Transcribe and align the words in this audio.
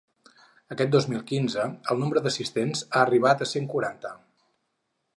Aquest 0.75 0.89
dos 0.95 1.07
mil 1.11 1.21
quinze, 1.33 1.67
el 1.95 2.01
nombre 2.05 2.25
d’assistents 2.25 2.83
ha 2.89 3.05
arribat 3.05 3.47
als 3.47 3.57
cent 3.59 3.73
quaranta. 3.75 4.19